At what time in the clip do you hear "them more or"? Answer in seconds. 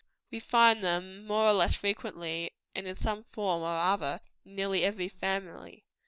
0.81-1.53